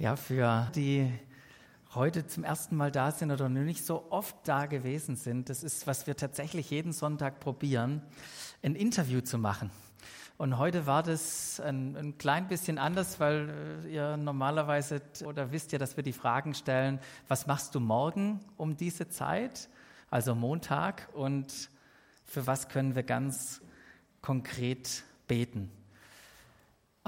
[0.00, 1.12] Ja, für die
[1.94, 5.62] heute zum ersten Mal da sind oder noch nicht so oft da gewesen sind, das
[5.62, 8.00] ist, was wir tatsächlich jeden Sonntag probieren,
[8.62, 9.70] ein Interview zu machen.
[10.38, 13.50] Und heute war das ein, ein klein bisschen anders, weil
[13.84, 18.40] äh, ihr normalerweise oder wisst ja, dass wir die Fragen stellen, was machst du morgen
[18.56, 19.68] um diese Zeit,
[20.08, 21.68] also Montag, und
[22.24, 23.60] für was können wir ganz
[24.22, 25.70] konkret beten.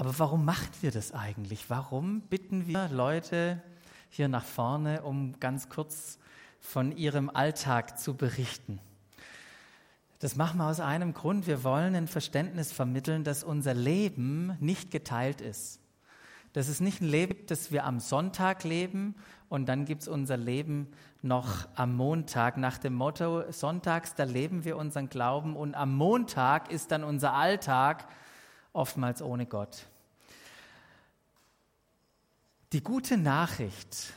[0.03, 1.69] Aber warum machen wir das eigentlich?
[1.69, 3.63] Warum bitten wir Leute
[4.09, 6.19] hier nach vorne, um ganz kurz
[6.59, 8.79] von ihrem Alltag zu berichten?
[10.19, 11.47] Das machen wir aus einem Grund.
[11.47, 15.79] Wir wollen ein Verständnis vermitteln, dass unser Leben nicht geteilt ist.
[16.51, 19.15] Das ist nicht ein Leben, das wir am Sonntag leben
[19.47, 22.57] und dann gibt es unser Leben noch am Montag.
[22.57, 27.33] Nach dem Motto, sonntags, da leben wir unseren Glauben und am Montag ist dann unser
[27.35, 28.05] Alltag
[28.73, 29.87] oftmals ohne Gott.
[32.73, 34.13] Die gute Nachricht,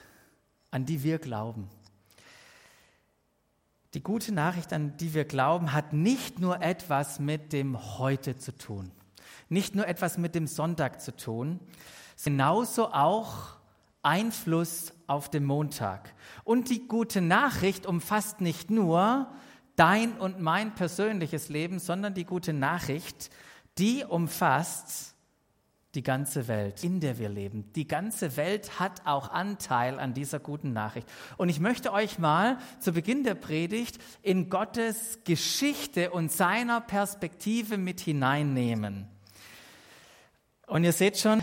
[0.70, 1.68] an die wir glauben,
[3.92, 8.56] die gute Nachricht, an die wir glauben, hat nicht nur etwas mit dem Heute zu
[8.56, 8.90] tun,
[9.50, 11.60] nicht nur etwas mit dem Sonntag zu tun,
[12.24, 13.58] genauso auch
[14.02, 16.14] Einfluss auf den Montag.
[16.42, 19.30] Und die gute Nachricht umfasst nicht nur
[19.76, 23.30] dein und mein persönliches Leben, sondern die gute Nachricht
[23.76, 25.15] die umfasst
[25.96, 27.72] die ganze Welt, in der wir leben.
[27.74, 31.08] Die ganze Welt hat auch Anteil an dieser guten Nachricht.
[31.38, 37.78] Und ich möchte euch mal zu Beginn der Predigt in Gottes Geschichte und seiner Perspektive
[37.78, 39.08] mit hineinnehmen.
[40.66, 41.42] Und ihr seht schon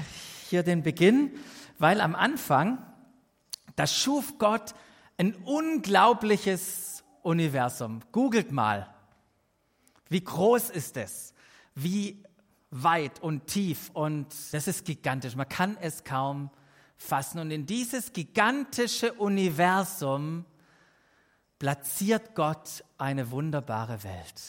[0.49, 1.31] hier den Beginn,
[1.79, 2.77] weil am Anfang,
[3.75, 4.75] da schuf Gott
[5.17, 8.01] ein unglaubliches Universum.
[8.11, 8.93] Googelt mal.
[10.09, 11.33] Wie groß ist es?
[11.75, 12.22] wie
[12.73, 15.35] weit und tief und das ist gigantisch.
[15.35, 16.49] Man kann es kaum
[16.97, 17.39] fassen.
[17.39, 20.45] Und in dieses gigantische Universum
[21.59, 24.41] platziert Gott eine wunderbare Welt,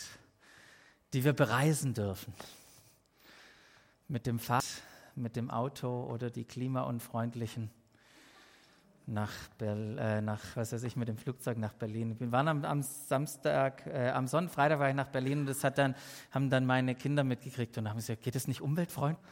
[1.13, 2.33] die wir bereisen dürfen.
[4.09, 4.65] Mit dem Fahrrad,
[5.15, 7.71] mit dem Auto oder die klimaunfreundlichen
[9.07, 12.19] nach, Berl, äh, nach, was weiß ich, mit dem Flugzeug nach Berlin.
[12.19, 15.79] Wir waren am, am Samstag, äh, am Sonnenfreitag war ich nach Berlin und das hat
[15.79, 15.95] dann,
[16.31, 19.25] haben dann meine Kinder mitgekriegt und haben gesagt, geht es nicht umweltfreundlich?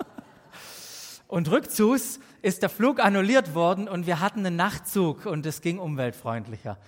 [1.28, 5.78] und rückzugs ist der Flug annulliert worden und wir hatten einen Nachtzug und es ging
[5.78, 6.78] umweltfreundlicher.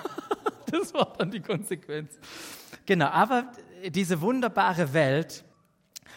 [0.70, 2.12] das war dann die Konsequenz.
[2.84, 3.50] Genau, aber
[3.88, 5.44] diese wunderbare Welt,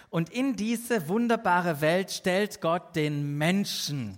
[0.10, 4.18] und in diese wunderbare Welt stellt Gott den Menschen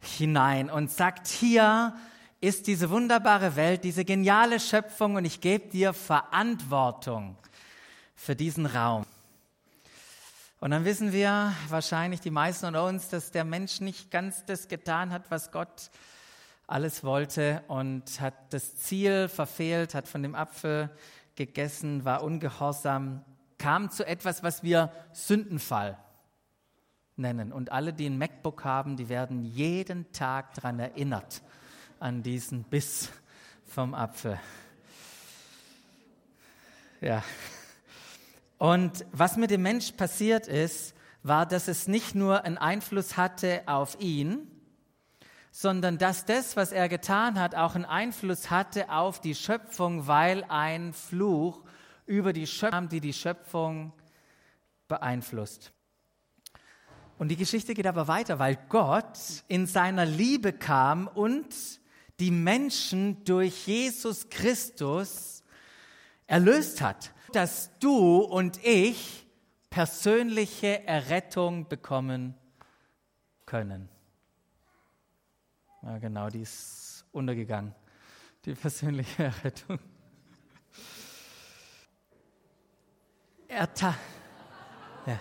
[0.00, 1.94] hinein und sagt, hier
[2.40, 7.36] ist diese wunderbare Welt, diese geniale Schöpfung und ich gebe dir Verantwortung
[8.14, 9.06] für diesen Raum.
[10.60, 14.68] Und dann wissen wir wahrscheinlich die meisten unter uns, dass der Mensch nicht ganz das
[14.68, 15.90] getan hat, was Gott
[16.66, 20.90] alles wollte und hat das Ziel verfehlt, hat von dem Apfel
[21.34, 23.24] gegessen, war ungehorsam,
[23.56, 25.96] kam zu etwas, was wir Sündenfall
[27.18, 27.52] nennen.
[27.52, 31.42] Und alle, die ein MacBook haben, die werden jeden Tag daran erinnert,
[32.00, 33.10] an diesen Biss
[33.66, 34.40] vom Apfel.
[37.00, 37.22] Ja.
[38.58, 43.62] Und was mit dem Mensch passiert ist, war, dass es nicht nur einen Einfluss hatte
[43.66, 44.50] auf ihn,
[45.50, 50.44] sondern dass das, was er getan hat, auch einen Einfluss hatte auf die Schöpfung, weil
[50.48, 51.64] ein Fluch
[52.06, 53.92] über die Schöpfung, die die Schöpfung
[54.88, 55.72] beeinflusst.
[57.18, 59.18] Und die Geschichte geht aber weiter, weil Gott
[59.48, 61.46] in seiner Liebe kam und
[62.20, 65.42] die Menschen durch Jesus Christus
[66.26, 69.26] erlöst hat, dass du und ich
[69.68, 72.34] persönliche Errettung bekommen
[73.46, 73.88] können.
[75.82, 77.74] Ja, genau, die ist untergegangen,
[78.44, 79.78] die persönliche Errettung.
[83.48, 83.68] Er
[85.06, 85.18] ja.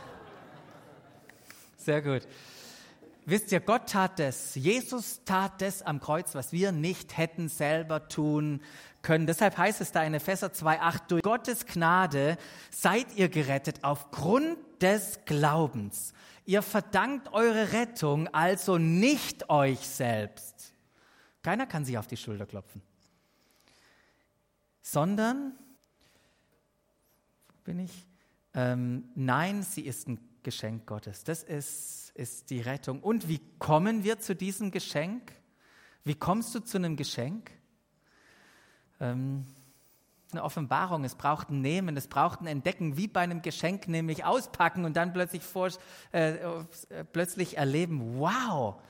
[1.87, 2.27] Sehr gut.
[3.25, 4.55] Wisst ihr, Gott tat das.
[4.55, 8.61] Jesus tat das am Kreuz, was wir nicht hätten selber tun
[9.01, 9.25] können.
[9.25, 12.37] Deshalb heißt es da in Epheser 2,8, durch Gottes Gnade
[12.71, 16.13] seid ihr gerettet aufgrund des Glaubens.
[16.43, 20.73] Ihr verdankt eure Rettung also nicht euch selbst.
[21.41, 22.81] Keiner kann sich auf die Schulter klopfen.
[24.81, 25.53] Sondern,
[27.63, 28.05] bin ich?
[28.53, 31.25] Ähm, nein, sie ist ein Geschenk Gottes.
[31.25, 33.03] Das ist, ist die Rettung.
[33.03, 35.33] Und wie kommen wir zu diesem Geschenk?
[36.05, 37.51] Wie kommst du zu einem Geschenk?
[39.01, 39.45] Ähm,
[40.31, 44.23] eine Offenbarung, es braucht ein Nehmen, es braucht ein Entdecken, wie bei einem Geschenk, nämlich
[44.23, 45.69] auspacken und dann plötzlich, vor,
[46.13, 48.81] äh, äh, plötzlich erleben, wow,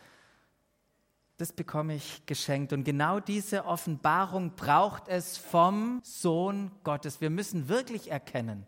[1.37, 2.71] das bekomme ich geschenkt.
[2.71, 7.19] Und genau diese Offenbarung braucht es vom Sohn Gottes.
[7.19, 8.67] Wir müssen wirklich erkennen.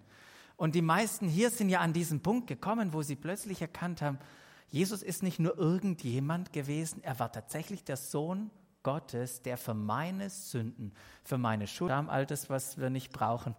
[0.59, 4.19] Und die meisten hier sind ja an diesen Punkt gekommen, wo sie plötzlich erkannt haben,
[4.67, 8.51] Jesus ist nicht nur irgendjemand gewesen, er war tatsächlich der Sohn
[8.83, 10.91] Gottes, der für meine Sünden,
[11.23, 13.55] für meine Schuld, all das, was wir nicht brauchen,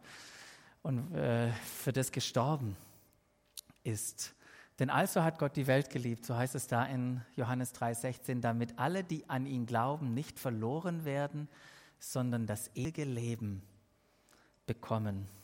[0.82, 2.76] und äh, für das gestorben
[3.82, 4.34] ist.
[4.78, 8.78] Denn also hat Gott die Welt geliebt, so heißt es da in Johannes 3:16, damit
[8.78, 11.48] alle, die an ihn glauben, nicht verloren werden,
[11.98, 13.62] sondern das ewige Leben
[14.66, 15.39] bekommen.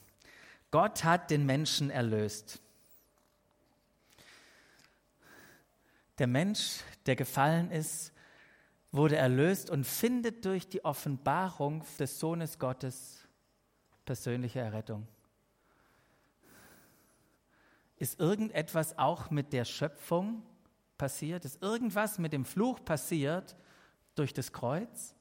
[0.77, 2.61] Gott hat den Menschen erlöst.
[6.19, 8.13] Der Mensch, der gefallen ist,
[8.93, 13.27] wurde erlöst und findet durch die Offenbarung des Sohnes Gottes
[14.05, 15.09] persönliche Errettung.
[17.97, 20.43] Ist irgendetwas auch mit der Schöpfung
[20.99, 21.47] passiert?
[21.47, 23.57] Ist irgendwas mit dem Fluch passiert
[24.15, 25.15] durch das Kreuz?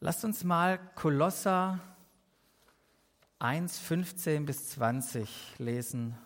[0.00, 1.78] Lasst uns mal Kolosser
[3.42, 5.28] 1, 15 bis 20
[5.58, 6.16] lesen.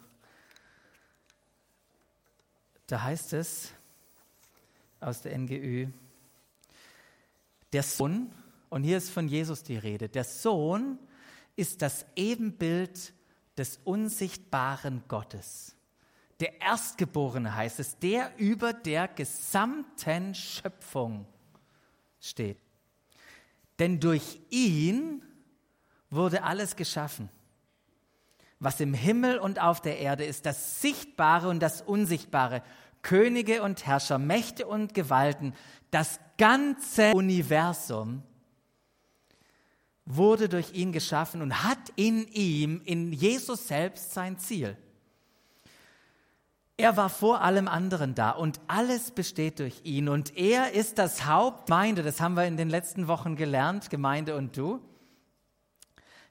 [2.88, 3.72] Da heißt es,
[5.00, 5.88] aus der NGÜ.
[7.72, 8.30] Der Sohn,
[8.68, 10.98] und hier ist von Jesus die Rede, der Sohn
[11.56, 13.14] ist das Ebenbild
[13.56, 15.74] des unsichtbaren Gottes.
[16.40, 21.24] Der Erstgeborene heißt es, der über der gesamten Schöpfung
[22.20, 22.58] steht.
[23.78, 25.22] Denn durch ihn
[26.16, 27.28] wurde alles geschaffen,
[28.58, 32.62] was im Himmel und auf der Erde ist, das Sichtbare und das Unsichtbare,
[33.02, 35.54] Könige und Herrscher, Mächte und Gewalten,
[35.90, 38.22] das ganze Universum
[40.04, 44.76] wurde durch ihn geschaffen und hat in ihm, in Jesus selbst sein Ziel.
[46.76, 51.26] Er war vor allem anderen da und alles besteht durch ihn und er ist das
[51.26, 54.80] Haupt Gemeinde, das haben wir in den letzten Wochen gelernt, Gemeinde und du.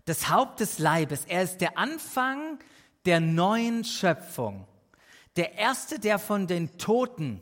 [0.06, 2.60] Das Haupt des Leibes, er ist der Anfang
[3.06, 4.68] der neuen Schöpfung
[5.36, 7.42] der Erste, der von den Toten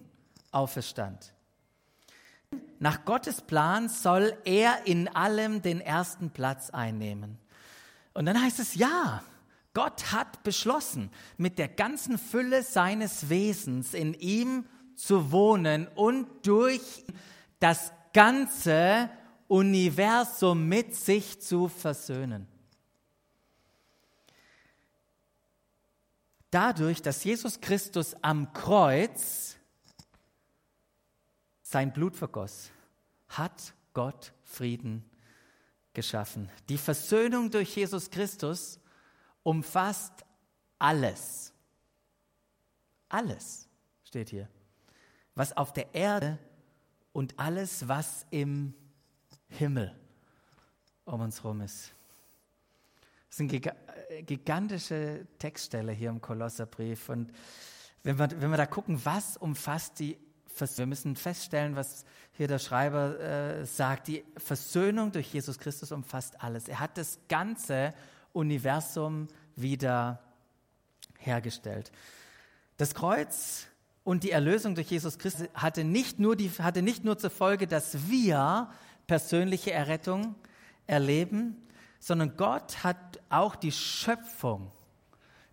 [0.52, 1.34] auferstand.
[2.80, 7.38] Nach Gottes Plan soll er in allem den ersten Platz einnehmen.
[8.14, 9.24] Und dann heißt es, ja,
[9.74, 14.66] Gott hat beschlossen, mit der ganzen Fülle seines Wesens in ihm
[14.96, 17.06] zu wohnen und durch
[17.60, 19.10] das ganze
[19.48, 22.48] Universum mit sich zu versöhnen.
[26.54, 29.58] Dadurch, dass Jesus Christus am Kreuz
[31.62, 32.70] sein Blut vergoss,
[33.28, 35.04] hat Gott Frieden
[35.94, 36.50] geschaffen.
[36.70, 38.80] Die Versöhnung durch Jesus Christus
[39.42, 40.14] umfasst
[40.78, 41.54] alles.
[43.10, 43.68] Alles
[44.04, 44.48] steht hier.
[45.36, 46.38] Was auf der Erde
[47.12, 48.74] und alles, was im
[49.48, 49.96] Himmel
[51.06, 51.94] um uns herum ist.
[53.34, 57.10] Das ist ein gigantische Textstelle hier im Kolosserbrief.
[57.10, 57.32] Und
[58.04, 62.48] wenn wir, wenn wir da gucken, was umfasst die Versöhnung, wir müssen feststellen, was hier
[62.48, 66.68] der Schreiber äh, sagt, die Versöhnung durch Jesus Christus umfasst alles.
[66.68, 67.96] Er hat das ganze
[68.34, 70.22] Universum wieder
[71.18, 71.92] hergestellt.
[72.78, 73.66] Das Kreuz
[74.04, 77.66] und die Erlösung durch Jesus Christus hatte nicht nur, die, hatte nicht nur zur Folge,
[77.66, 78.70] dass wir
[79.08, 80.36] persönliche Errettung
[80.86, 81.58] erleben,
[82.04, 84.70] sondern Gott hat auch die Schöpfung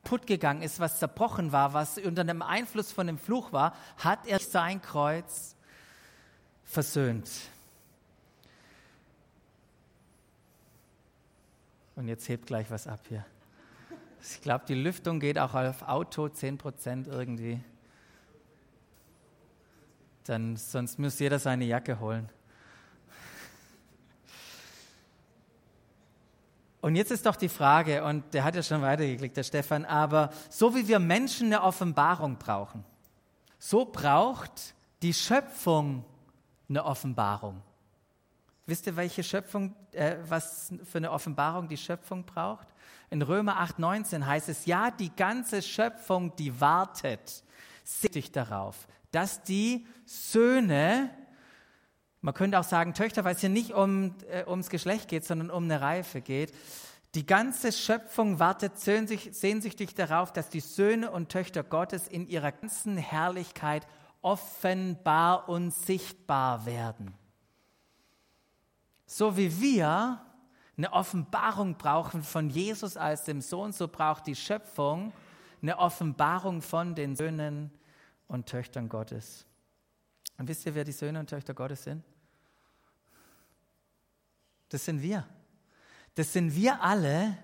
[0.03, 4.27] putt gegangen ist, was zerbrochen war, was unter dem Einfluss von dem Fluch war, hat
[4.27, 5.55] er sein Kreuz
[6.65, 7.31] versöhnt.
[11.95, 13.25] Und jetzt hebt gleich was ab hier.
[14.21, 17.63] Ich glaube, die Lüftung geht auch auf Auto 10% irgendwie.
[20.25, 22.29] Dann, sonst muss jeder seine Jacke holen.
[26.81, 30.31] Und jetzt ist doch die Frage, und der hat ja schon weitergeklickt, der Stefan, aber
[30.49, 32.85] so wie wir Menschen eine Offenbarung brauchen,
[33.59, 36.05] so braucht die Schöpfung
[36.69, 37.61] eine Offenbarung.
[38.65, 42.69] Wisst ihr, welche Schöpfung, äh, was für eine Offenbarung die Schöpfung braucht?
[43.11, 47.43] In Römer 8,19 heißt es, ja, die ganze Schöpfung, die wartet,
[47.83, 51.11] sich darauf, dass die Söhne
[52.21, 55.51] man könnte auch sagen Töchter, weil es hier nicht um, äh, ums Geschlecht geht, sondern
[55.51, 56.53] um eine Reife geht.
[57.15, 62.97] Die ganze Schöpfung wartet sehnsüchtig darauf, dass die Söhne und Töchter Gottes in ihrer ganzen
[62.97, 63.87] Herrlichkeit
[64.23, 67.15] offenbar und sichtbar werden.
[69.07, 70.25] So wie wir
[70.77, 75.13] eine Offenbarung brauchen von Jesus als dem Sohn, so braucht die Schöpfung
[75.63, 77.71] eine Offenbarung von den Söhnen
[78.29, 79.47] und Töchtern Gottes.
[80.41, 82.03] Und wisst ihr, wer die Söhne und Töchter Gottes sind?
[84.71, 85.27] Das sind wir.
[86.15, 87.37] Das sind wir alle,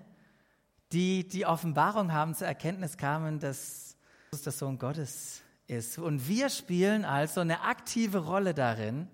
[0.91, 3.95] die die Offenbarung haben, zur Erkenntnis kamen, dass
[4.31, 5.99] Jesus der Sohn Gottes ist.
[5.99, 9.07] Und wir spielen also eine aktive Rolle darin,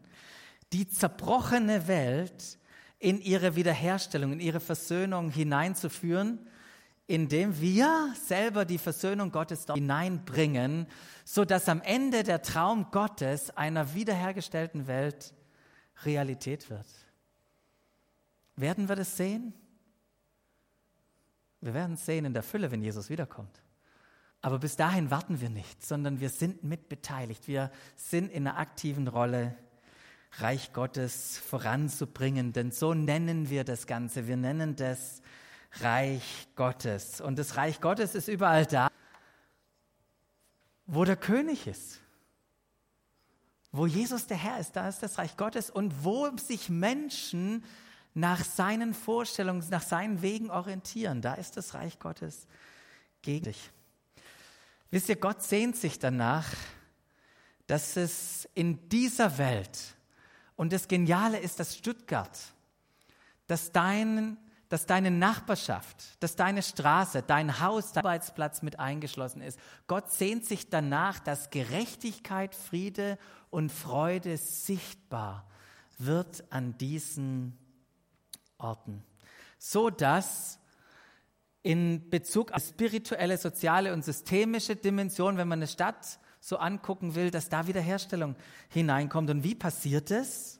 [0.72, 2.58] die zerbrochene Welt
[3.00, 6.40] in ihre Wiederherstellung, in ihre Versöhnung hineinzuführen,
[7.08, 10.88] indem wir selber die Versöhnung Gottes hineinbringen,
[11.26, 15.34] so dass am Ende der Traum Gottes einer wiederhergestellten Welt
[16.06, 16.88] Realität wird.
[18.56, 19.54] Werden wir das sehen?
[21.62, 23.62] Wir werden es sehen in der Fülle, wenn Jesus wiederkommt.
[24.42, 27.48] Aber bis dahin warten wir nicht, sondern wir sind mitbeteiligt.
[27.48, 29.56] Wir sind in einer aktiven Rolle
[30.40, 34.28] Reich Gottes voranzubringen, denn so nennen wir das Ganze.
[34.28, 35.22] Wir nennen das
[35.80, 37.22] Reich Gottes.
[37.22, 38.90] Und das Reich Gottes ist überall da,
[40.86, 42.00] wo der König ist.
[43.72, 45.70] Wo Jesus der Herr ist, da ist das Reich Gottes.
[45.70, 47.64] Und wo sich Menschen
[48.14, 52.48] nach seinen Vorstellungen, nach seinen Wegen orientieren, da ist das Reich Gottes
[53.24, 53.72] gegen dich.
[54.92, 56.48] Wisst ihr, Gott sehnt sich danach,
[57.66, 59.96] dass es in dieser Welt
[60.56, 62.40] und das Geniale ist, dass Stuttgart,
[63.48, 64.38] dass, dein,
[64.74, 69.60] dass deine Nachbarschaft, dass deine Straße, dein Haus, dein Arbeitsplatz mit eingeschlossen ist.
[69.86, 73.20] Gott sehnt sich danach, dass Gerechtigkeit, Friede
[73.52, 75.48] und Freude sichtbar
[76.00, 77.56] wird an diesen
[78.58, 79.04] Orten.
[79.60, 80.58] So dass
[81.62, 87.30] in Bezug auf spirituelle, soziale und systemische Dimension, wenn man eine Stadt so angucken will,
[87.30, 88.36] dass da Wiederherstellung
[88.70, 89.30] hineinkommt.
[89.30, 90.60] Und wie passiert es?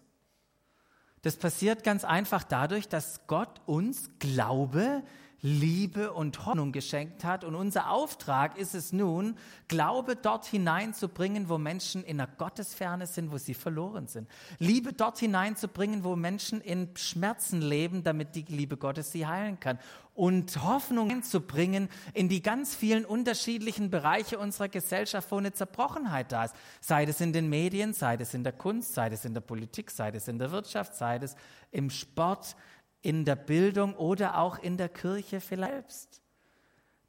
[1.24, 5.04] Das passiert ganz einfach dadurch, dass Gott uns Glaube,
[5.46, 7.44] Liebe und Hoffnung geschenkt hat.
[7.44, 9.36] Und unser Auftrag ist es nun,
[9.68, 14.30] Glaube dort hineinzubringen, wo Menschen in der Gottesferne sind, wo sie verloren sind.
[14.60, 19.80] Liebe dort hineinzubringen, wo Menschen in Schmerzen leben, damit die Liebe Gottes sie heilen kann.
[20.16, 26.46] Und Hoffnung hinzubringen in die ganz vielen unterschiedlichen Bereiche unserer Gesellschaft, wo eine Zerbrochenheit da
[26.46, 26.56] ist.
[26.80, 29.92] Sei es in den Medien, sei es in der Kunst, sei es in der Politik,
[29.92, 31.36] sei es in der Wirtschaft, sei es
[31.72, 32.56] im Sport,
[33.04, 36.22] in der Bildung oder auch in der Kirche selbst.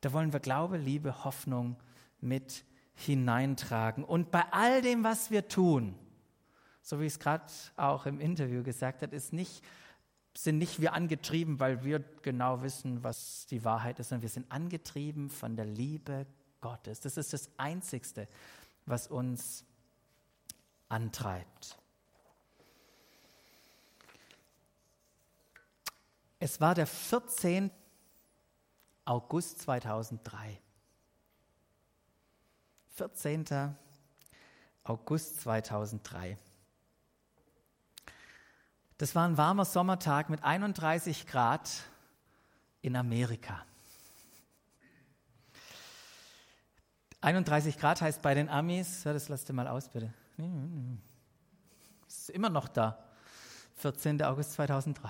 [0.03, 1.77] Da wollen wir Glaube, Liebe, Hoffnung
[2.21, 4.05] mit hineintragen.
[4.05, 5.95] Und bei all dem, was wir tun,
[6.83, 7.45] so wie es gerade
[7.77, 9.65] auch im Interview gesagt habe, ist nicht,
[10.37, 14.51] sind nicht wir angetrieben, weil wir genau wissen, was die Wahrheit ist, sondern wir sind
[14.51, 16.27] angetrieben von der Liebe
[16.61, 17.01] Gottes.
[17.01, 18.27] Das ist das Einzigste,
[18.85, 19.65] was uns
[20.89, 21.79] antreibt.
[26.45, 27.71] Es war der 14.
[29.07, 30.61] August 2003.
[32.97, 33.75] 14.
[34.83, 36.37] August 2003.
[38.99, 41.71] Das war ein warmer Sommertag mit 31 Grad
[42.83, 43.65] in Amerika.
[47.23, 50.13] 31 Grad heißt bei den Amis, ja, das lasst ihr mal aus, bitte.
[52.07, 53.03] Ist immer noch da.
[53.77, 54.23] 14.
[54.23, 55.09] August 2003.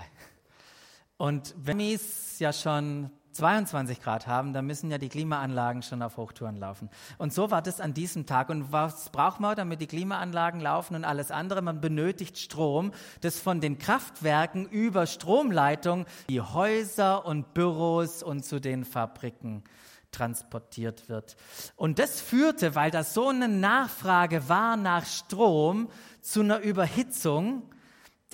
[1.17, 6.03] Und wenn wir es ja schon 22 Grad haben, dann müssen ja die Klimaanlagen schon
[6.03, 6.89] auf Hochtouren laufen.
[7.19, 8.49] Und so war das an diesem Tag.
[8.49, 11.61] Und was braucht man, damit die Klimaanlagen laufen und alles andere?
[11.61, 18.61] Man benötigt Strom, das von den Kraftwerken über Stromleitung die Häuser und Büros und zu
[18.61, 19.65] den Fabriken
[20.13, 21.37] transportiert wird.
[21.75, 25.89] Und das führte, weil da so eine Nachfrage war nach Strom,
[26.21, 27.65] zu einer Überhitzung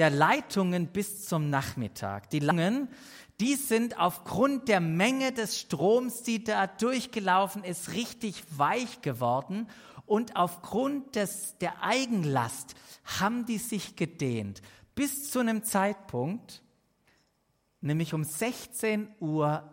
[0.00, 2.30] der Leitungen bis zum Nachmittag.
[2.30, 2.88] Die langen,
[3.38, 9.68] die sind aufgrund der Menge des Stroms, die da durchgelaufen ist, richtig weich geworden
[10.06, 12.74] und aufgrund des, der Eigenlast
[13.20, 14.62] haben die sich gedehnt.
[14.94, 16.62] Bis zu einem Zeitpunkt,
[17.82, 19.70] nämlich um 16 Uhr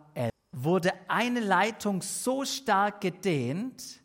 [0.52, 4.00] wurde eine Leitung so stark gedehnt,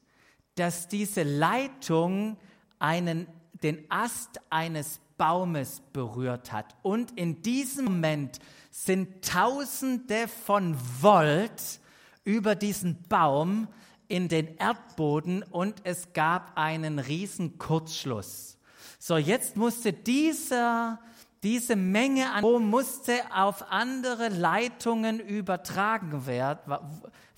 [0.55, 2.37] dass diese Leitung
[2.79, 3.27] einen,
[3.61, 6.75] den Ast eines Baumes berührt hat.
[6.81, 8.39] Und in diesem Moment
[8.71, 11.79] sind Tausende von Volt
[12.25, 13.69] über diesen Baum
[14.09, 18.57] in den Erdboden und es gab einen riesen Kurzschluss.
[18.99, 20.99] So, jetzt musste dieser,
[21.41, 26.25] diese Menge an Strom musste auf andere Leitungen übertragen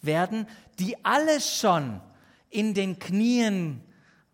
[0.01, 0.47] werden,
[0.79, 2.01] die alle schon
[2.49, 3.83] in den Knien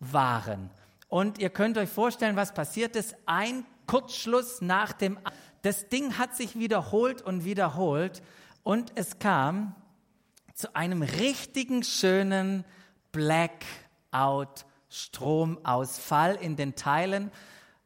[0.00, 0.70] waren.
[1.12, 3.14] Und ihr könnt euch vorstellen, was passiert ist.
[3.26, 5.18] Ein Kurzschluss nach dem
[5.60, 8.22] das Ding hat sich wiederholt und wiederholt
[8.62, 9.74] und es kam
[10.54, 12.64] zu einem richtigen schönen
[13.12, 17.30] Blackout, Stromausfall in den Teilen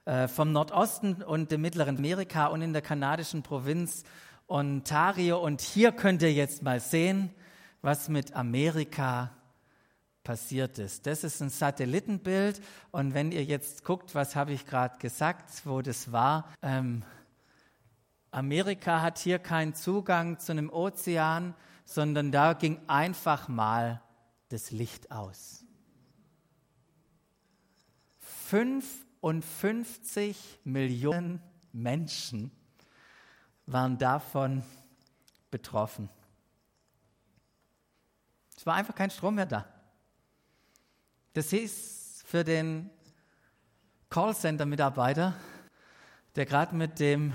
[0.04, 4.04] äh, vom Nordosten und dem mittleren Amerika und in der kanadischen Provinz
[4.47, 5.40] Ontario.
[5.40, 7.30] Und hier könnt ihr jetzt mal sehen,
[7.83, 9.36] was mit Amerika
[10.26, 11.06] passiert ist.
[11.06, 15.83] Das ist ein Satellitenbild und wenn ihr jetzt guckt, was habe ich gerade gesagt, wo
[15.83, 17.04] das war, ähm,
[18.33, 21.54] Amerika hat hier keinen Zugang zu einem Ozean,
[21.85, 24.02] sondern da ging einfach mal
[24.49, 25.64] das Licht aus.
[28.49, 31.40] 55 Millionen
[31.73, 32.50] Menschen
[33.66, 34.64] waren davon
[35.52, 36.09] betroffen.
[38.56, 39.75] Es war einfach kein Strom mehr da.
[41.37, 42.88] Das hieß für den
[44.09, 45.35] Callcenter-Mitarbeiter,
[46.35, 47.35] der gerade mit dem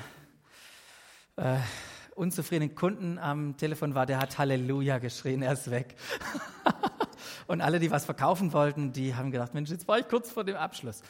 [1.35, 1.57] äh,
[2.15, 5.93] unzufriedenen Kunden am Telefon war, der hat Halleluja geschrien, er ist weg.
[7.45, 10.45] Und alle, die was verkaufen wollten, die haben gedacht, Mensch, jetzt war ich kurz vor
[10.45, 11.03] dem Abschluss.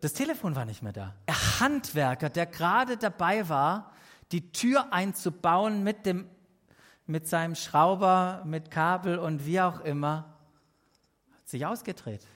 [0.00, 1.14] Das Telefon war nicht mehr da.
[1.28, 3.92] Der Handwerker, der gerade dabei war,
[4.32, 6.26] die Tür einzubauen mit, dem,
[7.04, 10.39] mit seinem Schrauber, mit Kabel und wie auch immer,
[11.50, 12.26] sich ausgedreht.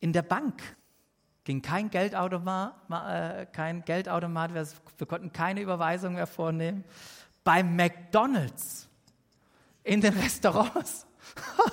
[0.00, 0.62] In der Bank
[1.44, 6.84] ging kein Geldautomat, äh, kein Geldautomat, wir konnten keine Überweisung mehr vornehmen.
[7.44, 8.88] Bei McDonald's,
[9.82, 11.06] in den Restaurants.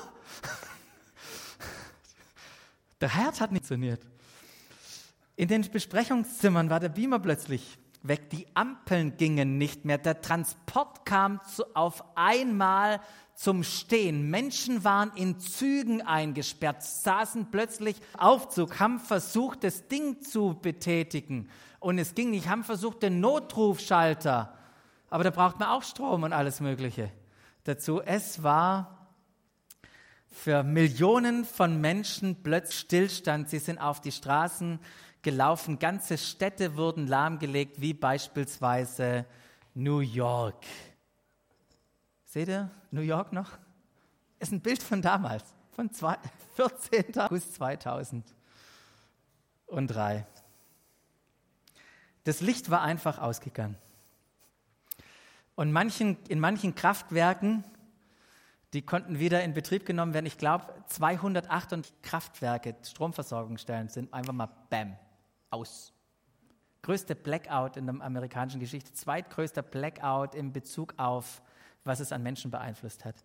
[3.01, 4.01] der Herz hat nicht funktioniert.
[5.35, 8.29] In den Besprechungszimmern war der Beamer plötzlich weg.
[8.31, 9.99] Die Ampeln gingen nicht mehr.
[9.99, 12.99] Der Transport kam zu, auf einmal
[13.37, 14.31] zum Stehen.
[14.31, 21.47] Menschen waren in Zügen eingesperrt, saßen plötzlich Aufzug, haben versucht, das Ding zu betätigen.
[21.79, 24.57] Und es ging nicht, haben versucht, den Notrufschalter.
[25.11, 27.11] Aber da braucht man auch Strom und alles Mögliche
[27.63, 28.01] dazu.
[28.01, 29.07] Es war
[30.31, 33.49] für Millionen von Menschen plötzlich Stillstand.
[33.49, 34.79] Sie sind auf die Straßen
[35.21, 35.77] gelaufen.
[35.77, 39.25] Ganze Städte wurden lahmgelegt, wie beispielsweise
[39.75, 40.65] New York.
[42.27, 43.51] Seht ihr New York noch?
[44.39, 47.17] Ist ein Bild von damals, von 14.
[47.21, 50.27] August 2003.
[52.25, 53.77] Das Licht war einfach ausgegangen.
[55.55, 57.63] Und manchen, in manchen Kraftwerken,
[58.73, 60.25] die konnten wieder in Betrieb genommen werden.
[60.25, 64.97] Ich glaube, 208 Kraftwerke, Stromversorgungsstellen sind einfach mal Bam,
[65.49, 65.93] aus.
[66.81, 71.41] Größte Blackout in der amerikanischen Geschichte, zweitgrößter Blackout in Bezug auf
[71.87, 73.15] was es an Menschen beeinflusst hat.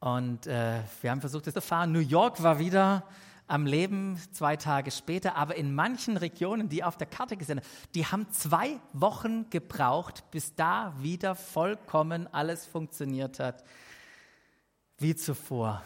[0.00, 1.92] Und äh, wir haben versucht, das zu fahren.
[1.92, 3.06] New York war wieder
[3.46, 7.66] am Leben zwei Tage später, aber in manchen Regionen, die auf der Karte gesehen haben,
[7.94, 13.62] die haben zwei Wochen gebraucht, bis da wieder vollkommen alles funktioniert hat,
[14.98, 15.82] wie zuvor.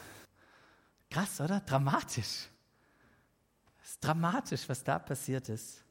[1.11, 1.61] Krass, oder?
[1.61, 2.49] Dramatisch.
[3.83, 5.86] Es ist dramatisch, was da passiert ist.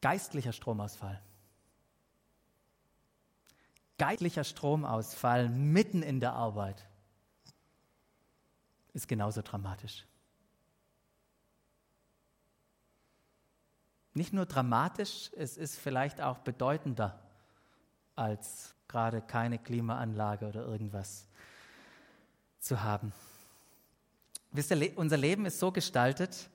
[0.00, 1.20] Geistlicher Stromausfall.
[3.98, 6.86] Geistlicher Stromausfall mitten in der Arbeit
[8.94, 10.06] ist genauso dramatisch.
[14.14, 17.20] Nicht nur dramatisch, es ist vielleicht auch bedeutender
[18.16, 21.28] als gerade keine Klimaanlage oder irgendwas
[22.58, 23.12] zu haben.
[24.50, 26.50] Wisst ihr, unser Leben ist so gestaltet,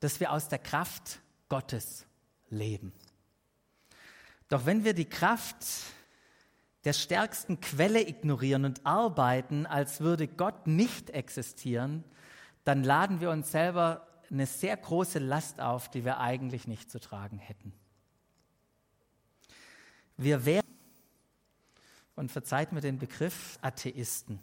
[0.00, 2.05] dass wir aus der Kraft Gottes
[2.50, 2.92] leben.
[4.48, 5.64] Doch wenn wir die Kraft
[6.84, 12.04] der stärksten Quelle ignorieren und arbeiten, als würde Gott nicht existieren,
[12.64, 17.00] dann laden wir uns selber eine sehr große Last auf, die wir eigentlich nicht zu
[17.00, 17.72] tragen hätten.
[20.16, 20.64] Wir wären,
[22.14, 24.40] und verzeiht mir den Begriff, Atheisten.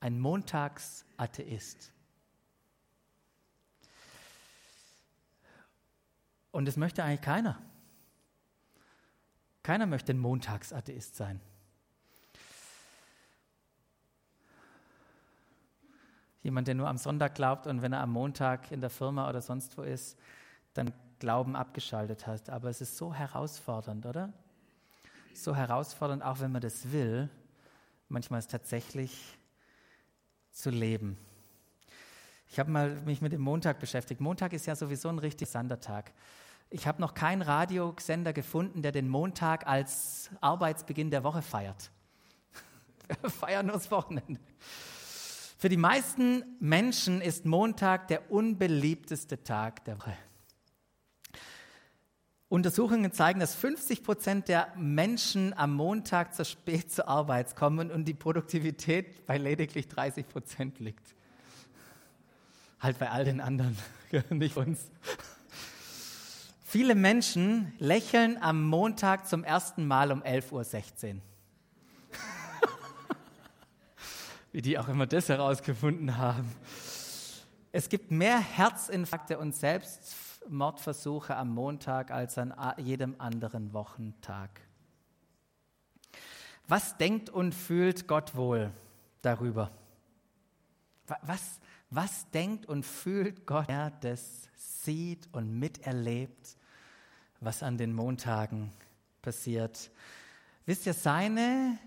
[0.00, 1.92] Ein Montagsatheist.
[6.52, 7.60] Und das möchte eigentlich keiner.
[9.62, 11.40] Keiner möchte ein Montagsatheist sein.
[16.42, 19.42] Jemand, der nur am Sonntag glaubt und wenn er am Montag in der Firma oder
[19.42, 20.18] sonst wo ist,
[20.72, 22.48] dann Glauben abgeschaltet hat.
[22.48, 24.32] Aber es ist so herausfordernd, oder?
[25.34, 27.28] So herausfordernd, auch wenn man das will,
[28.08, 29.38] manchmal es tatsächlich
[30.50, 31.18] zu leben.
[32.50, 34.20] Ich habe mal mich mit dem Montag beschäftigt.
[34.20, 36.12] Montag ist ja sowieso ein richtig Sandertag.
[36.68, 41.92] Ich habe noch keinen Radiosender gefunden, der den Montag als Arbeitsbeginn der Woche feiert.
[43.06, 44.40] Wir feiern das Wochenende.
[45.58, 50.16] Für die meisten Menschen ist Montag der unbeliebteste Tag der Woche.
[52.48, 58.06] Untersuchungen zeigen, dass 50 Prozent der Menschen am Montag zu spät zur Arbeit kommen und
[58.06, 61.14] die Produktivität bei lediglich 30 Prozent liegt.
[62.80, 63.76] Halt bei all den anderen,
[64.30, 64.90] nicht uns.
[66.64, 71.20] Viele Menschen lächeln am Montag zum ersten Mal um 11.16 Uhr.
[74.52, 76.50] Wie die auch immer das herausgefunden haben.
[77.72, 84.60] Es gibt mehr Herzinfarkte und Selbstmordversuche am Montag als an jedem anderen Wochentag.
[86.66, 88.72] Was denkt und fühlt Gott wohl
[89.22, 89.70] darüber?
[91.22, 91.60] Was,
[91.90, 96.56] was denkt und fühlt Gott, er das sieht und miterlebt,
[97.40, 98.70] was an den Montagen
[99.22, 99.90] passiert?
[100.66, 101.78] Wisst ihr, seine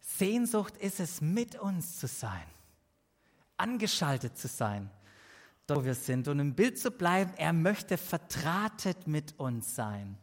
[0.00, 2.44] Sehnsucht ist es, mit uns zu sein,
[3.56, 4.90] angeschaltet zu sein,
[5.68, 6.28] wo wir sind.
[6.28, 10.18] Und im Bild zu bleiben, er möchte vertratet mit uns sein.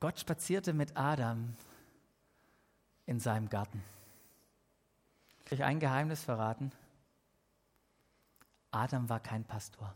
[0.00, 1.54] Gott spazierte mit Adam
[3.06, 3.82] in seinem Garten.
[5.52, 6.72] Euch ein Geheimnis verraten.
[8.70, 9.94] Adam war kein Pastor.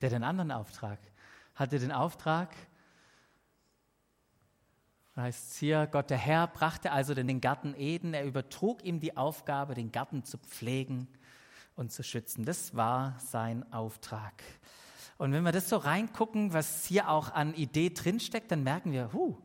[0.00, 0.98] Der hat einen anderen Auftrag
[1.60, 2.56] hatte den Auftrag,
[5.14, 9.74] heißt hier, Gott der Herr brachte also den Garten Eden, er übertrug ihm die Aufgabe,
[9.74, 11.06] den Garten zu pflegen
[11.76, 12.46] und zu schützen.
[12.46, 14.42] Das war sein Auftrag.
[15.18, 19.12] Und wenn wir das so reingucken, was hier auch an Idee drinsteckt, dann merken wir,
[19.12, 19.36] huh,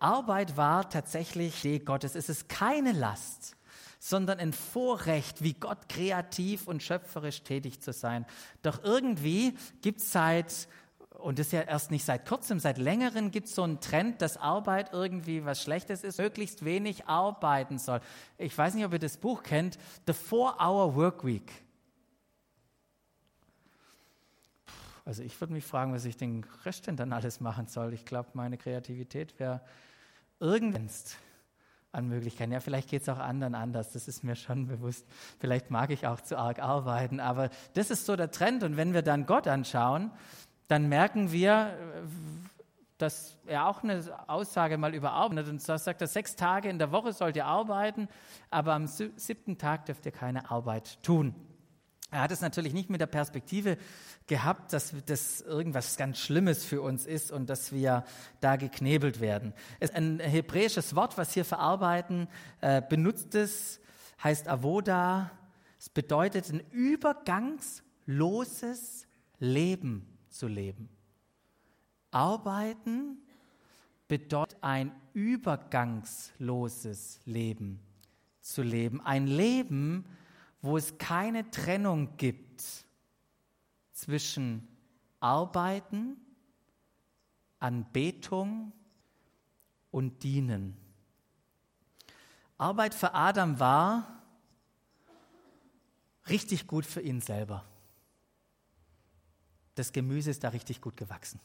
[0.00, 2.14] Arbeit war tatsächlich Idee Gottes.
[2.14, 3.56] Es ist keine Last,
[3.98, 8.26] sondern ein Vorrecht, wie Gott kreativ und schöpferisch tätig zu sein.
[8.62, 10.68] Doch irgendwie gibt es seit
[11.18, 14.22] und das ist ja erst nicht seit kurzem, seit längerem gibt es so einen Trend,
[14.22, 18.00] dass Arbeit irgendwie was Schlechtes ist, möglichst wenig arbeiten soll.
[18.38, 21.50] Ich weiß nicht, ob ihr das Buch kennt, The Four-Hour Work Week.
[25.08, 27.94] Also ich würde mich fragen, was ich den Rest denn dann alles machen soll.
[27.94, 29.62] Ich glaube, meine Kreativität wäre
[30.38, 30.90] irgendwann
[31.92, 32.52] an Möglichkeiten.
[32.52, 35.06] Ja, vielleicht geht es auch anderen anders, das ist mir schon bewusst.
[35.40, 38.62] Vielleicht mag ich auch zu arg arbeiten, aber das ist so der Trend.
[38.64, 40.10] Und wenn wir dann Gott anschauen,
[40.66, 41.74] dann merken wir,
[42.98, 46.92] dass er auch eine Aussage mal überarbeitet und zwar sagt er, sechs Tage in der
[46.92, 48.08] Woche sollt ihr arbeiten,
[48.50, 51.34] aber am siebten Tag dürft ihr keine Arbeit tun.
[52.10, 53.76] Er hat es natürlich nicht mit der Perspektive
[54.26, 58.02] gehabt, dass das irgendwas ganz Schlimmes für uns ist und dass wir
[58.40, 59.52] da geknebelt werden.
[59.78, 62.28] Es ist ein hebräisches Wort, was hier verarbeiten,
[62.62, 63.78] äh, benutzt es,
[64.24, 65.30] heißt Avoda.
[65.78, 69.06] Es bedeutet ein übergangsloses
[69.38, 70.88] Leben zu leben.
[72.10, 73.18] Arbeiten
[74.08, 77.80] bedeutet ein übergangsloses Leben
[78.40, 79.02] zu leben.
[79.02, 80.06] Ein Leben,
[80.60, 82.64] wo es keine Trennung gibt
[83.92, 84.68] zwischen
[85.20, 86.16] Arbeiten,
[87.58, 88.72] Anbetung
[89.90, 90.76] und Dienen.
[92.56, 94.22] Arbeit für Adam war
[96.28, 97.64] richtig gut für ihn selber
[99.78, 101.40] das Gemüse ist da richtig gut gewachsen.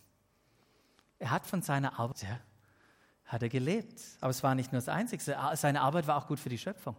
[1.20, 2.26] Er hat von seiner Arbeit,
[3.26, 4.02] hat er gelebt.
[4.20, 5.24] Aber es war nicht nur das Einzige,
[5.54, 6.96] seine Arbeit war auch gut für die Schöpfung.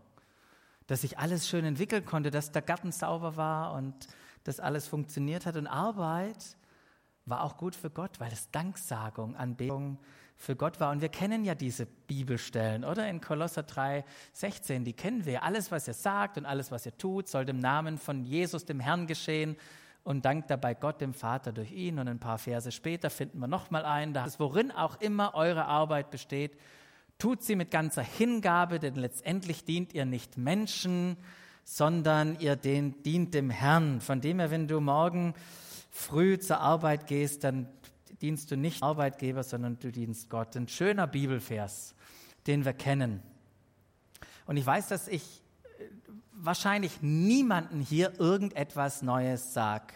[0.86, 3.94] Dass sich alles schön entwickeln konnte, dass der Garten sauber war und
[4.44, 5.56] dass alles funktioniert hat.
[5.56, 6.56] Und Arbeit
[7.26, 9.98] war auch gut für Gott, weil es Danksagung, Anbetung
[10.36, 10.90] für Gott war.
[10.90, 13.08] Und wir kennen ja diese Bibelstellen, oder?
[13.08, 15.42] In Kolosser 3, 16, die kennen wir.
[15.42, 18.80] Alles, was ihr sagt und alles, was ihr tut, soll im Namen von Jesus, dem
[18.80, 19.56] Herrn, geschehen
[20.02, 21.98] und dankt dabei Gott dem Vater durch ihn.
[21.98, 26.10] Und ein paar Verse später finden wir nochmal ein, da worin auch immer eure Arbeit
[26.10, 26.58] besteht,
[27.18, 31.16] tut sie mit ganzer Hingabe, denn letztendlich dient ihr nicht Menschen,
[31.64, 34.00] sondern ihr dient dem Herrn.
[34.00, 35.34] Von dem her, wenn du morgen
[35.90, 37.68] früh zur Arbeit gehst, dann
[38.20, 40.56] dienst du nicht Arbeitgeber, sondern du dienst Gott.
[40.56, 41.94] Ein schöner Bibelvers,
[42.46, 43.22] den wir kennen.
[44.46, 45.42] Und ich weiß, dass ich
[46.32, 49.94] wahrscheinlich niemanden hier irgendetwas Neues sage.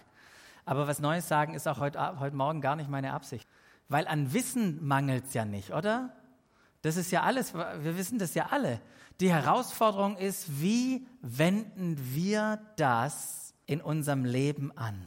[0.64, 3.46] Aber was Neues sagen ist auch heute, heute Morgen gar nicht meine Absicht.
[3.88, 6.12] Weil an Wissen mangelt es ja nicht, oder?
[6.82, 8.80] Das ist ja alles, wir wissen das ja alle.
[9.20, 15.06] Die Herausforderung ist, wie wenden wir das in unserem Leben an?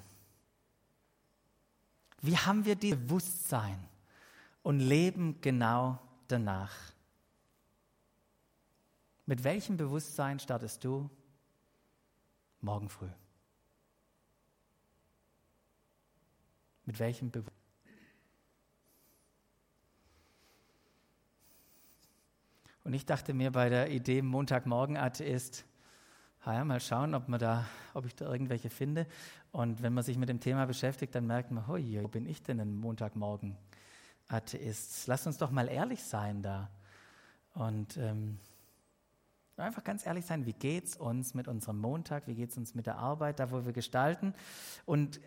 [2.21, 3.79] Wie haben wir dieses Bewusstsein
[4.63, 6.75] und leben genau danach?
[9.25, 11.09] Mit welchem Bewusstsein startest du
[12.59, 13.09] morgen früh.
[16.85, 17.60] Mit welchem Bewusstsein?
[22.83, 25.65] Und ich dachte mir bei der Idee Montagmorgen Atheist,
[26.45, 29.05] ja, mal schauen, ob, man da, ob ich da irgendwelche finde.
[29.51, 32.41] Und wenn man sich mit dem Thema beschäftigt, dann merkt man, hoi, wo bin ich
[32.41, 33.55] denn ein Montagmorgen
[34.27, 35.07] Atheist?
[35.07, 36.69] Lass uns doch mal ehrlich sein da.
[37.53, 38.39] Und ähm,
[39.57, 42.73] einfach ganz ehrlich sein, wie geht es uns mit unserem Montag, wie geht es uns
[42.73, 44.33] mit der Arbeit, da wo wir gestalten.
[44.85, 45.21] Und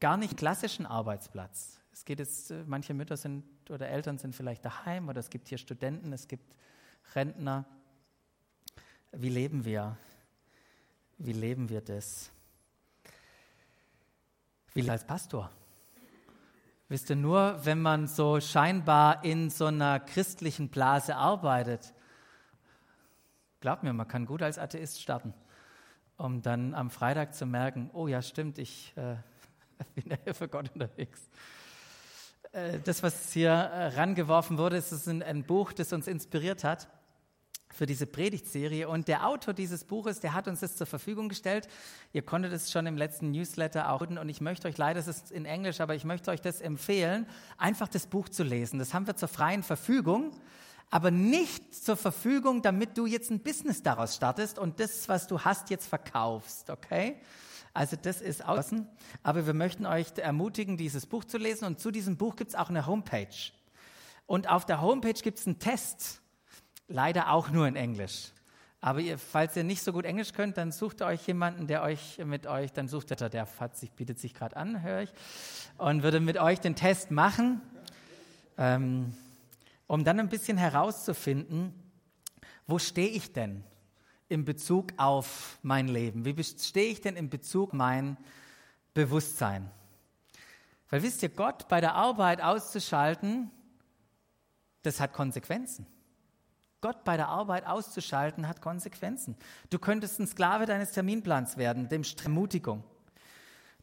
[0.00, 1.81] gar nicht klassischen Arbeitsplatz.
[1.92, 5.48] Es geht jetzt, äh, manche Mütter sind oder Eltern sind vielleicht daheim oder es gibt
[5.48, 6.56] hier Studenten, es gibt
[7.14, 7.66] Rentner.
[9.12, 9.96] Wie leben wir?
[11.18, 12.30] Wie leben wir das?
[14.74, 15.50] Wie als Pastor?
[16.88, 21.94] Wisst ihr, nur wenn man so scheinbar in so einer christlichen Blase arbeitet,
[23.60, 25.34] glaubt mir, man kann gut als Atheist starten,
[26.16, 29.16] um dann am Freitag zu merken, oh ja, stimmt, ich äh,
[29.94, 31.28] bin ja für Gott unterwegs.
[32.52, 36.88] Äh, das, was hier äh, rangeworfen wurde, ist ein, ein Buch, das uns inspiriert hat
[37.70, 38.88] für diese Predigtserie.
[38.88, 41.68] Und der Autor dieses Buches, der hat uns das zur Verfügung gestellt.
[42.12, 44.02] Ihr konntet es schon im letzten Newsletter auch.
[44.02, 47.26] Und ich möchte euch, leider ist es in Englisch, aber ich möchte euch das empfehlen,
[47.56, 48.78] einfach das Buch zu lesen.
[48.78, 50.32] Das haben wir zur freien Verfügung,
[50.90, 55.40] aber nicht zur Verfügung, damit du jetzt ein Business daraus startest und das, was du
[55.40, 56.68] hast, jetzt verkaufst.
[56.68, 57.16] Okay?
[57.74, 58.86] Also das ist außen.
[59.22, 61.64] Aber wir möchten euch ermutigen, dieses Buch zu lesen.
[61.64, 63.52] Und zu diesem Buch gibt es auch eine Homepage.
[64.26, 66.20] Und auf der Homepage gibt es einen Test.
[66.88, 68.32] Leider auch nur in Englisch.
[68.84, 72.18] Aber ihr, falls ihr nicht so gut Englisch könnt, dann sucht euch jemanden, der euch
[72.24, 75.12] mit euch, dann sucht ihr, der hat sich, bietet sich gerade an, höre ich,
[75.78, 77.60] und würde mit euch den Test machen,
[78.58, 79.14] ähm,
[79.86, 81.72] um dann ein bisschen herauszufinden,
[82.66, 83.62] wo stehe ich denn?
[84.32, 86.24] In Bezug auf mein Leben?
[86.24, 88.16] Wie stehe ich denn in Bezug auf mein
[88.94, 89.70] Bewusstsein?
[90.90, 93.50] Weil wisst ihr, Gott bei der Arbeit auszuschalten,
[94.82, 95.86] das hat Konsequenzen.
[96.80, 99.36] Gott bei der Arbeit auszuschalten hat Konsequenzen.
[99.70, 102.82] Du könntest ein Sklave deines Terminplans werden, dem Ermutigung.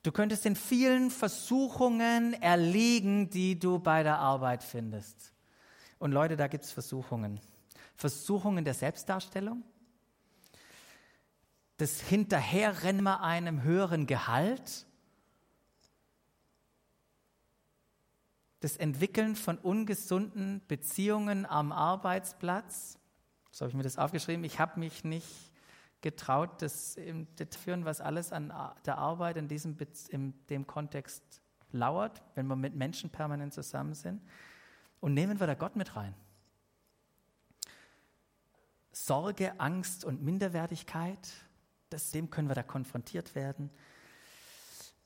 [0.04, 5.34] Du könntest den vielen Versuchungen erliegen, die du bei der Arbeit findest.
[5.98, 7.40] Und Leute, da gibt es Versuchungen.
[7.96, 9.64] Versuchungen der Selbstdarstellung,
[11.80, 14.86] das Hinterherrennen einem höheren Gehalt,
[18.60, 23.00] das Entwickeln von ungesunden Beziehungen am Arbeitsplatz.
[23.52, 24.44] So habe ich mir das aufgeschrieben.
[24.44, 25.54] Ich habe mich nicht
[26.02, 28.54] getraut, das zu führen, was alles an
[28.86, 29.78] der Arbeit in diesem
[30.10, 34.22] in dem Kontext lauert, wenn wir mit Menschen permanent zusammen sind.
[35.00, 36.14] Und nehmen wir da Gott mit rein.
[38.92, 41.49] Sorge, Angst und Minderwertigkeit,
[41.90, 43.70] das, dem können wir da konfrontiert werden.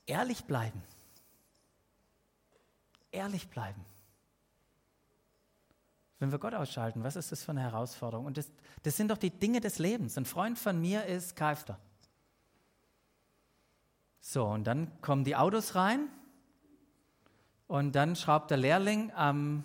[0.06, 0.82] Ehrlich bleiben.
[3.10, 3.84] Ehrlich bleiben.
[6.18, 8.26] Wenn wir Gott ausschalten, was ist das für eine Herausforderung?
[8.26, 8.50] Und das,
[8.82, 10.16] das sind doch die Dinge des Lebens.
[10.16, 11.74] Ein Freund von mir ist Kfz.
[14.20, 16.08] So, und dann kommen die Autos rein
[17.66, 19.64] und dann schraubt der Lehrling am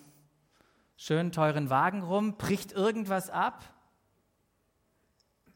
[0.97, 3.63] schönen teuren Wagen rum, bricht irgendwas ab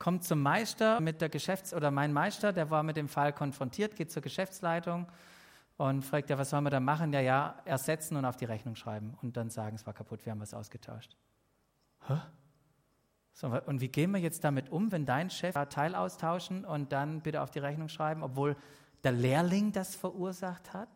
[0.03, 3.95] kommt zum Meister mit der Geschäfts- oder mein Meister, der war mit dem Fall konfrontiert,
[3.95, 5.07] geht zur Geschäftsleitung
[5.77, 7.13] und fragt ja, was sollen wir da machen?
[7.13, 10.33] Ja, ja, ersetzen und auf die Rechnung schreiben und dann sagen, es war kaputt, wir
[10.33, 11.15] haben was ausgetauscht.
[12.05, 12.17] Hä?
[13.31, 17.21] So, und wie gehen wir jetzt damit um, wenn dein Chef Teil austauschen und dann
[17.21, 18.57] bitte auf die Rechnung schreiben, obwohl
[19.05, 20.89] der Lehrling das verursacht hat?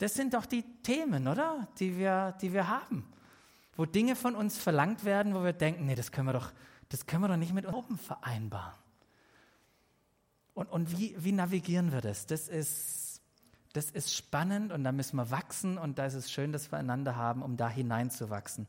[0.00, 1.66] Das sind doch die Themen, oder?
[1.78, 3.10] Die wir, die wir haben.
[3.74, 6.52] Wo Dinge von uns verlangt werden, wo wir denken, nee, das können wir doch,
[6.88, 8.78] das können wir doch nicht mit oben vereinbaren.
[10.54, 12.26] Und, und wie, wie navigieren wir das?
[12.26, 13.20] Das ist,
[13.72, 16.78] das ist spannend und da müssen wir wachsen und da ist es schön, dass wir
[16.78, 18.68] einander haben, um da hineinzuwachsen.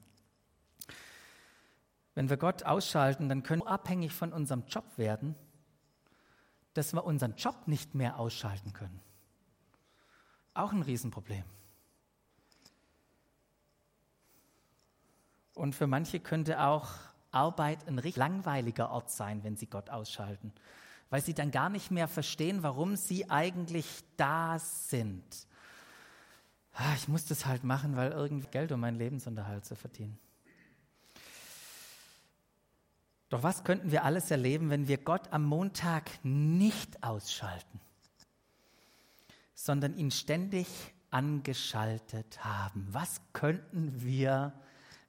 [2.16, 5.36] Wenn wir Gott ausschalten, dann können wir abhängig von unserem Job werden,
[6.74, 9.00] dass wir unseren Job nicht mehr ausschalten können.
[10.54, 11.44] Auch ein Riesenproblem.
[15.54, 16.90] Und für manche könnte auch
[17.36, 20.54] Arbeit ein richtig langweiliger Ort sein, wenn sie Gott ausschalten,
[21.10, 23.86] weil sie dann gar nicht mehr verstehen, warum sie eigentlich
[24.18, 25.24] da sind.
[26.74, 30.18] Ah, ich muss das halt machen, weil irgendwie Geld um meinen Lebensunterhalt zu verdienen.
[33.30, 37.80] Doch was könnten wir alles erleben, wenn wir Gott am Montag nicht ausschalten,
[39.54, 40.68] sondern ihn ständig
[41.12, 42.88] angeschaltet haben?
[42.92, 44.66] Was könnten wir erleben?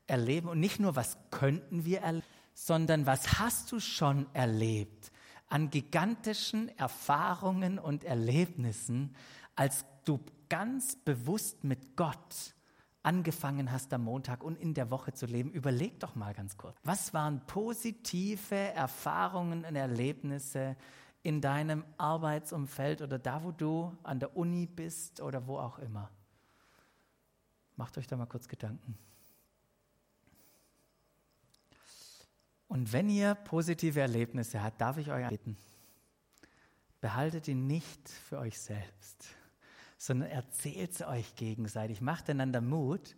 [0.07, 0.49] Erleben.
[0.49, 5.13] Und nicht nur, was könnten wir erleben, sondern was hast du schon erlebt
[5.49, 9.15] an gigantischen Erfahrungen und Erlebnissen,
[9.55, 12.55] als du ganz bewusst mit Gott
[13.03, 16.77] angefangen hast am Montag und in der Woche zu leben, überleg doch mal ganz kurz.
[16.83, 20.77] Was waren positive Erfahrungen und Erlebnisse
[21.23, 26.11] in deinem Arbeitsumfeld oder da, wo du an der Uni bist oder wo auch immer?
[27.77, 28.99] Macht euch da mal kurz Gedanken.
[32.69, 35.57] Und wenn ihr positive Erlebnisse habt, darf ich euch bitten,
[37.01, 39.27] behaltet die nicht für euch selbst
[39.99, 43.17] sondern erzählt sie euch gegenseitig, macht einander Mut.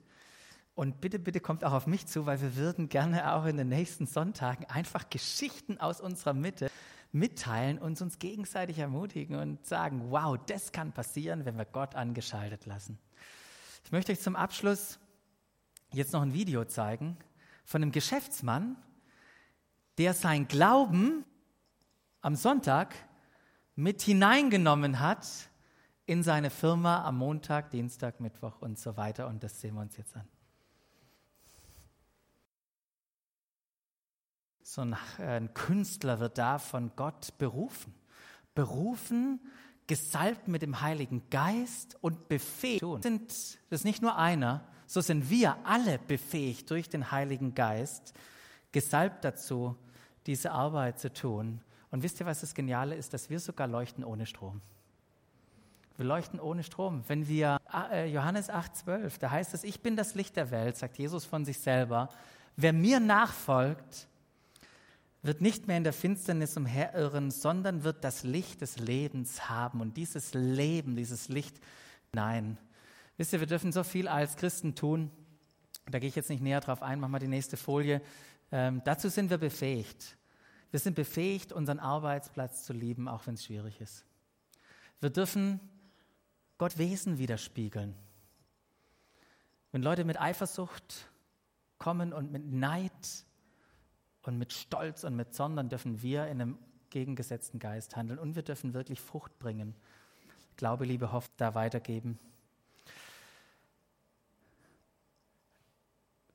[0.74, 3.68] Und bitte, bitte kommt auch auf mich zu, weil wir würden gerne auch in den
[3.68, 6.70] nächsten Sonntagen einfach Geschichten aus unserer Mitte
[7.11, 12.66] mitteilen und uns gegenseitig ermutigen und sagen, wow, das kann passieren, wenn wir Gott angeschaltet
[12.66, 12.98] lassen.
[13.84, 15.00] Ich möchte euch zum Abschluss
[15.92, 17.16] jetzt noch ein Video zeigen
[17.64, 18.76] von einem Geschäftsmann,
[19.98, 21.24] der sein Glauben
[22.20, 22.94] am Sonntag
[23.74, 25.26] mit hineingenommen hat
[26.06, 29.26] in seine Firma am Montag, Dienstag, Mittwoch und so weiter.
[29.26, 30.26] Und das sehen wir uns jetzt an.
[34.62, 37.94] So ein, äh, ein Künstler wird da von Gott berufen.
[38.54, 39.40] Berufen,
[39.87, 42.82] gesalbt mit dem Heiligen Geist und befähigt.
[42.82, 48.14] Das ist nicht nur einer, so sind wir alle befähigt durch den Heiligen Geist,
[48.72, 49.76] gesalbt dazu,
[50.26, 51.61] diese Arbeit zu tun.
[51.90, 53.14] Und wisst ihr, was das Geniale ist?
[53.14, 54.61] Dass wir sogar leuchten ohne Strom.
[55.96, 57.02] Wir leuchten ohne Strom.
[57.09, 57.59] Wenn wir
[57.90, 61.44] äh, Johannes 8,12, da heißt es, ich bin das Licht der Welt, sagt Jesus von
[61.44, 62.09] sich selber.
[62.57, 64.07] Wer mir nachfolgt,
[65.22, 69.81] wird nicht mehr in der Finsternis umherirren, sondern wird das Licht des Lebens haben.
[69.81, 71.61] Und dieses Leben, dieses Licht,
[72.12, 72.59] nein.
[73.16, 75.11] Wisst ihr, wir dürfen so viel als Christen tun.
[75.87, 78.00] Da gehe ich jetzt nicht näher drauf ein, machen wir die nächste Folie.
[78.50, 80.16] Ähm, dazu sind wir befähigt.
[80.70, 84.04] Wir sind befähigt, unseren Arbeitsplatz zu lieben, auch wenn es schwierig ist.
[85.00, 85.61] Wir dürfen
[86.58, 87.94] Gott Wesen widerspiegeln.
[89.70, 91.08] Wenn Leute mit Eifersucht
[91.78, 93.24] kommen und mit Neid
[94.22, 96.58] und mit Stolz und mit Zorn, dann dürfen wir in einem
[96.90, 99.74] gegengesetzten Geist handeln und wir dürfen wirklich Frucht bringen.
[100.56, 102.18] Glaube, Liebe, Hoffnung da weitergeben.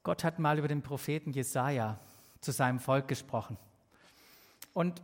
[0.03, 1.99] Gott hat mal über den Propheten Jesaja
[2.41, 3.57] zu seinem Volk gesprochen.
[4.73, 5.01] Und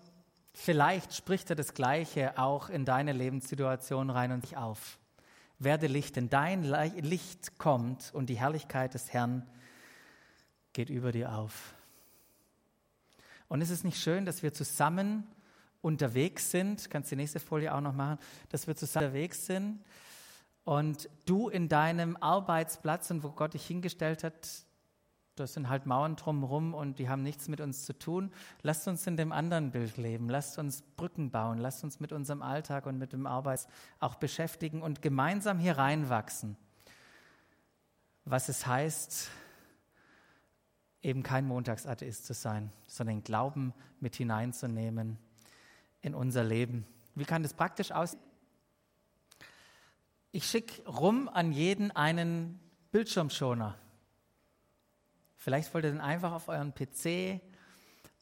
[0.54, 5.00] vielleicht spricht er das Gleiche auch in deine Lebenssituation rein und sich auf
[5.60, 9.46] werde Licht, denn dein Licht kommt und die Herrlichkeit des Herrn
[10.74, 11.76] geht über dir auf.
[13.50, 15.28] Und ist es nicht schön, dass wir zusammen
[15.82, 16.90] unterwegs sind?
[16.90, 19.84] Kannst die nächste Folie auch noch machen, dass wir zusammen unterwegs sind
[20.64, 24.48] und du in deinem Arbeitsplatz und wo Gott dich hingestellt hat,
[25.40, 28.32] das sind halt Mauern drumherum und die haben nichts mit uns zu tun.
[28.62, 30.30] Lasst uns in dem anderen Bild leben.
[30.30, 31.58] Lasst uns Brücken bauen.
[31.58, 33.68] Lasst uns mit unserem Alltag und mit dem Arbeit
[34.00, 36.58] auch beschäftigen und gemeinsam hier reinwachsen.
[38.26, 39.30] Was es heißt,
[41.02, 45.18] eben kein Montagsatheist zu sein, sondern Glauben mit hineinzunehmen
[46.02, 46.86] in unser Leben.
[47.16, 48.22] Wie kann das praktisch aussehen?
[50.32, 52.60] Ich schicke rum an jeden einen
[52.92, 53.76] Bildschirmschoner.
[55.40, 57.42] Vielleicht wollt ihr den einfach auf euren PC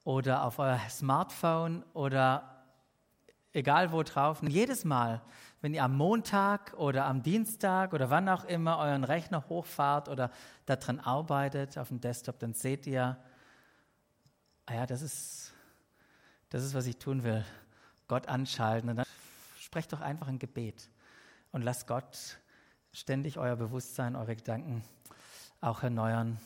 [0.04, 2.64] oder auf euer Smartphone oder
[3.54, 4.44] egal wo drauf.
[4.44, 5.24] Und jedes Mal,
[5.62, 10.30] wenn ihr am Montag oder am Dienstag oder wann auch immer euren Rechner hochfahrt oder
[10.68, 13.18] daran arbeitet auf dem Desktop, dann seht ihr,
[14.68, 15.54] ah ja, das ist,
[16.50, 17.44] das ist, was ich tun will.
[18.08, 18.92] Gott anschalten.
[18.92, 19.08] Und dann
[19.60, 20.88] sprecht doch einfach ein Gebet
[21.52, 22.38] und lasst Gott
[22.94, 24.84] ständig euer Bewusstsein, eure Gedanken
[25.62, 26.40] auch erneuern.